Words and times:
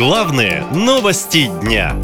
Главные 0.00 0.64
новости 0.72 1.50
дня. 1.60 1.94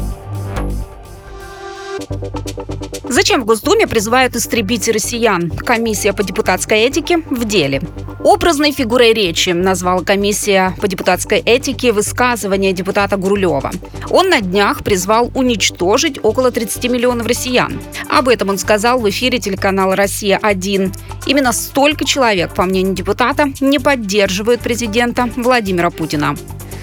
Зачем 3.09 3.41
в 3.41 3.45
Госдуме 3.45 3.87
призывают 3.87 4.35
истребить 4.35 4.87
россиян? 4.87 5.49
Комиссия 5.49 6.13
по 6.13 6.21
депутатской 6.21 6.81
этике 6.81 7.17
в 7.17 7.43
деле. 7.45 7.81
Образной 8.23 8.71
фигурой 8.71 9.13
речи 9.13 9.49
назвала 9.49 10.03
комиссия 10.03 10.75
по 10.79 10.87
депутатской 10.87 11.39
этике 11.39 11.91
высказывание 11.91 12.71
депутата 12.71 13.17
Гурулева. 13.17 13.71
Он 14.11 14.29
на 14.29 14.41
днях 14.41 14.83
призвал 14.83 15.31
уничтожить 15.33 16.19
около 16.21 16.51
30 16.51 16.91
миллионов 16.91 17.25
россиян. 17.25 17.81
Об 18.09 18.29
этом 18.29 18.49
он 18.49 18.59
сказал 18.59 18.99
в 18.99 19.09
эфире 19.09 19.39
телеканала 19.39 19.95
«Россия-1». 19.95 20.93
Именно 21.25 21.51
столько 21.51 22.05
человек, 22.05 22.53
по 22.53 22.61
мнению 22.65 22.93
депутата, 22.93 23.45
не 23.59 23.79
поддерживают 23.79 24.61
президента 24.61 25.27
Владимира 25.35 25.89
Путина. 25.89 26.35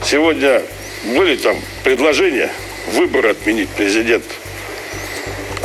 Сегодня 0.07 0.61
были 1.17 1.37
там 1.37 1.57
предложения 1.83 2.51
выборы 2.93 3.31
отменить 3.31 3.71
президента. 3.71 4.29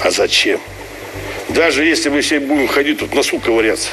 А 0.02 0.12
зачем? 0.12 0.62
Даже 1.50 1.84
если 1.84 2.08
мы 2.09 2.22
все 2.22 2.40
будем 2.40 2.68
ходить 2.68 2.99
тут 2.99 3.13
носу 3.13 3.40
ковыряться, 3.40 3.90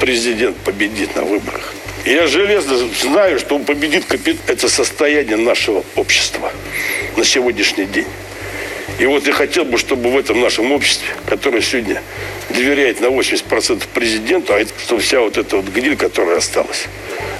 президент 0.00 0.56
победит 0.58 1.16
на 1.16 1.22
выборах. 1.22 1.72
Я 2.04 2.26
железно 2.26 2.76
знаю, 3.00 3.38
что 3.38 3.56
он 3.56 3.64
победит 3.64 4.04
это 4.46 4.68
состояние 4.68 5.36
нашего 5.36 5.82
общества 5.96 6.52
на 7.16 7.24
сегодняшний 7.24 7.86
день. 7.86 8.06
И 8.98 9.06
вот 9.06 9.26
я 9.26 9.32
хотел 9.32 9.64
бы, 9.64 9.78
чтобы 9.78 10.10
в 10.10 10.18
этом 10.18 10.40
нашем 10.40 10.72
обществе, 10.72 11.08
которое 11.26 11.62
сегодня 11.62 12.02
доверяет 12.50 13.00
на 13.00 13.06
80% 13.06 13.84
президенту, 13.94 14.52
а 14.52 14.58
это, 14.58 14.72
чтобы 14.78 15.00
вся 15.00 15.20
вот 15.20 15.38
эта 15.38 15.56
вот 15.56 15.66
гниль, 15.66 15.96
которая 15.96 16.38
осталась, 16.38 16.86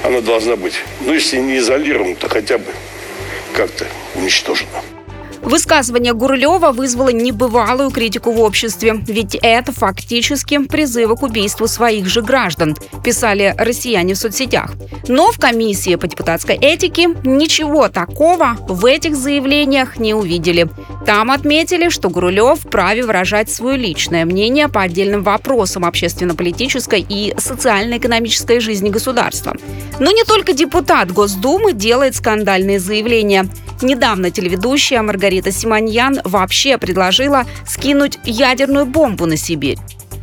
она 0.03 0.21
должна 0.21 0.57
быть, 0.57 0.75
ну 1.01 1.13
если 1.13 1.39
не 1.39 1.59
изолирована, 1.59 2.15
то 2.15 2.29
хотя 2.29 2.59
бы 2.59 2.73
как-то 3.53 3.87
уничтожена. 4.15 4.98
Высказывание 5.43 6.13
Гурлева 6.13 6.73
вызвало 6.73 7.11
небывалую 7.11 7.91
критику 7.91 8.33
в 8.33 8.41
обществе, 8.41 9.01
ведь 9.07 9.37
это 9.41 9.73
фактически 9.73 10.59
призывы 10.67 11.17
к 11.17 11.23
убийству 11.23 11.67
своих 11.69 12.07
же 12.07 12.23
граждан, 12.23 12.77
писали 13.05 13.55
россияне 13.57 14.15
в 14.15 14.19
соцсетях. 14.19 14.73
Но 15.07 15.31
в 15.31 15.39
комиссии 15.39 15.95
по 15.95 16.07
депутатской 16.07 16.57
этике 16.57 17.09
ничего 17.25 17.89
такого 17.89 18.57
в 18.69 18.85
этих 18.85 19.17
заявлениях 19.17 19.99
не 19.99 20.15
увидели. 20.15 20.69
Там 21.07 21.31
отметили, 21.31 21.89
что 21.89 22.11
Гурулев 22.11 22.61
вправе 22.61 23.05
выражать 23.05 23.51
свое 23.51 23.79
личное 23.79 24.25
мнение 24.25 24.69
по 24.69 24.83
отдельным 24.83 25.23
вопросам 25.23 25.85
общественно-политической 25.85 27.05
и 27.09 27.35
социально-экономической 27.39 28.61
жизни 28.61 28.91
государства. 28.91 29.57
Но 30.01 30.11
не 30.11 30.25
только 30.25 30.53
депутат 30.53 31.13
Госдумы 31.13 31.73
делает 31.73 32.15
скандальные 32.17 32.81
заявления– 32.81 33.47
Недавно 33.81 34.31
телеведущая 34.31 35.03
Маргарита 35.03 35.53
Симоньян 35.53 36.21
вообще 36.25 36.79
предложила 36.79 37.45
скинуть 37.67 38.19
ядерную 38.25 38.87
бомбу 38.87 39.27
на 39.27 39.37
Сибирь. 39.37 39.79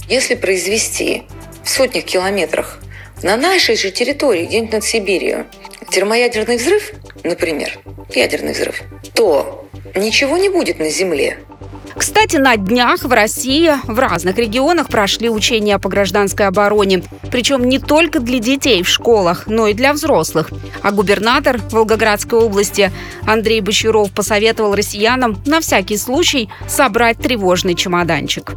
Если 0.09 0.35
произвести 0.35 1.23
в 1.63 1.69
сотнях 1.69 2.03
километрах 2.03 2.79
на 3.23 3.37
нашей 3.37 3.77
же 3.77 3.91
территории, 3.91 4.45
где-нибудь 4.45 4.73
над 4.73 4.83
Сибирью, 4.83 5.47
термоядерный 5.89 6.57
взрыв, 6.57 6.91
например, 7.23 7.79
ядерный 8.13 8.51
взрыв, 8.51 8.81
то 9.13 9.67
ничего 9.95 10.37
не 10.37 10.49
будет 10.49 10.79
на 10.79 10.89
Земле. 10.89 11.37
Кстати, 11.97 12.35
на 12.35 12.57
днях 12.57 13.03
в 13.03 13.11
России 13.11 13.71
в 13.83 13.97
разных 13.97 14.37
регионах 14.37 14.87
прошли 14.89 15.29
учения 15.29 15.79
по 15.79 15.87
гражданской 15.87 16.47
обороне. 16.47 17.03
Причем 17.31 17.67
не 17.67 17.79
только 17.79 18.19
для 18.19 18.39
детей 18.39 18.83
в 18.83 18.89
школах, 18.89 19.47
но 19.47 19.67
и 19.67 19.73
для 19.73 19.93
взрослых. 19.93 20.49
А 20.81 20.91
губернатор 20.91 21.59
Волгоградской 21.71 22.39
области 22.39 22.91
Андрей 23.25 23.61
Бочаров 23.61 24.11
посоветовал 24.11 24.75
россиянам 24.75 25.41
на 25.45 25.61
всякий 25.61 25.97
случай 25.97 26.49
собрать 26.67 27.17
тревожный 27.17 27.75
чемоданчик. 27.75 28.53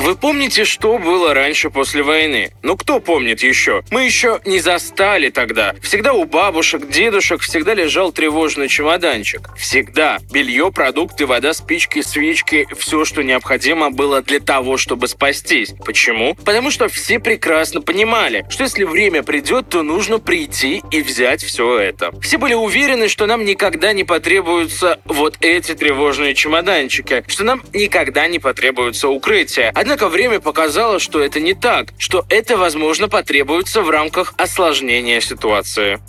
Вы 0.00 0.14
помните, 0.14 0.64
что 0.64 0.98
было 0.98 1.34
раньше 1.34 1.68
после 1.68 2.02
войны? 2.02 2.52
Ну, 2.62 2.76
кто 2.76 3.00
помнит 3.00 3.42
еще? 3.42 3.82
Мы 3.90 4.04
еще 4.04 4.40
не 4.44 4.60
застали 4.60 5.30
тогда. 5.30 5.74
Всегда 5.82 6.12
у 6.12 6.24
бабушек, 6.26 6.88
дедушек 6.88 7.40
всегда 7.40 7.74
лежал 7.74 8.12
тревожный 8.12 8.68
чемоданчик. 8.68 9.50
Всегда. 9.56 10.18
Белье, 10.30 10.70
продукты, 10.70 11.26
вода, 11.26 11.52
спички, 11.54 12.02
свечки, 12.02 12.68
все, 12.76 13.04
что 13.04 13.22
необходимо 13.22 13.90
было 13.90 14.22
для 14.22 14.40
того, 14.40 14.76
чтобы 14.76 15.08
спастись. 15.08 15.74
Почему? 15.84 16.34
Потому 16.34 16.70
что 16.70 16.88
все 16.88 17.18
прекрасно 17.18 17.80
понимали, 17.80 18.46
что 18.48 18.64
если 18.64 18.84
время 18.84 19.22
придет, 19.22 19.68
то 19.68 19.82
нужно 19.82 20.18
прийти 20.18 20.82
и 20.90 21.02
взять 21.02 21.42
все 21.42 21.78
это. 21.78 22.12
Все 22.20 22.38
были 22.38 22.54
уверены, 22.54 23.08
что 23.08 23.26
нам 23.26 23.44
никогда 23.44 23.92
не 23.92 24.04
потребуются 24.04 25.00
вот 25.04 25.36
эти 25.40 25.74
тревожные 25.74 26.34
чемоданчики, 26.34 27.24
что 27.28 27.44
нам 27.44 27.62
никогда 27.72 28.26
не 28.26 28.38
потребуется 28.38 29.08
укрытие. 29.08 29.72
Однако 29.74 30.08
время 30.08 30.40
показало, 30.40 30.98
что 30.98 31.20
это 31.20 31.40
не 31.40 31.54
так, 31.54 31.88
что 31.98 32.24
это, 32.28 32.56
возможно, 32.56 33.08
потребуется 33.08 33.82
в 33.82 33.90
рамках 33.90 34.34
осложнения 34.36 35.20
ситуации. 35.20 36.00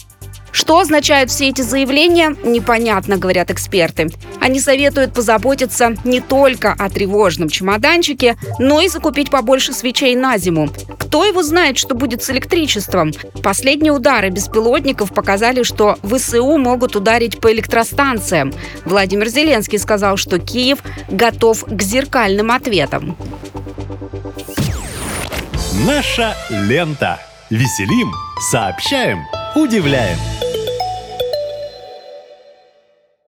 Что 0.51 0.79
означают 0.79 1.29
все 1.29 1.49
эти 1.49 1.61
заявления, 1.61 2.35
непонятно, 2.43 3.17
говорят 3.17 3.51
эксперты. 3.51 4.09
Они 4.41 4.59
советуют 4.59 5.13
позаботиться 5.13 5.95
не 6.03 6.19
только 6.19 6.73
о 6.73 6.89
тревожном 6.89 7.49
чемоданчике, 7.49 8.37
но 8.59 8.81
и 8.81 8.87
закупить 8.87 9.29
побольше 9.29 9.73
свечей 9.73 10.15
на 10.15 10.37
зиму. 10.37 10.69
Кто 10.97 11.25
его 11.25 11.43
знает, 11.43 11.77
что 11.77 11.95
будет 11.95 12.23
с 12.23 12.29
электричеством? 12.29 13.11
Последние 13.43 13.93
удары 13.93 14.29
беспилотников 14.29 15.13
показали, 15.13 15.63
что 15.63 15.97
ВСУ 16.03 16.57
могут 16.57 16.95
ударить 16.95 17.39
по 17.39 17.51
электростанциям. 17.51 18.53
Владимир 18.85 19.27
Зеленский 19.29 19.79
сказал, 19.79 20.17
что 20.17 20.39
Киев 20.39 20.79
готов 21.09 21.63
к 21.65 21.81
зеркальным 21.81 22.51
ответам. 22.51 23.15
Наша 25.85 26.35
лента. 26.49 27.19
Веселим, 27.49 28.11
сообщаем, 28.51 29.19
удивляем. 29.57 30.17